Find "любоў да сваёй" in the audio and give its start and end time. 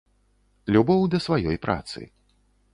0.77-1.57